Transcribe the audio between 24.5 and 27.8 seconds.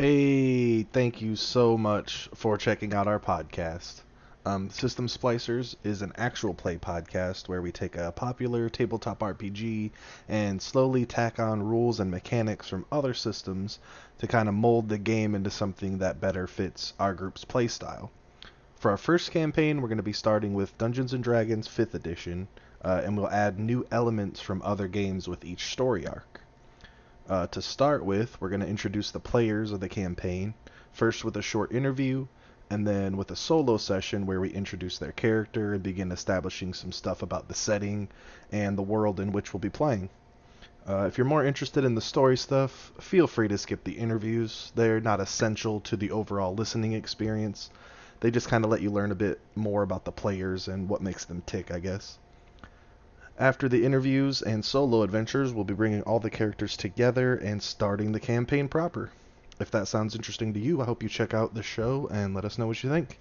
other games with each story arc. Uh, to